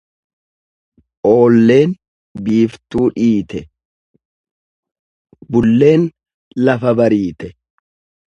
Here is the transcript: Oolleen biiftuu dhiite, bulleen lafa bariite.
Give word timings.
Oolleen 1.31 1.91
biiftuu 2.47 3.03
dhiite, 3.17 3.61
bulleen 5.57 6.07
lafa 6.69 6.95
bariite. 7.01 7.51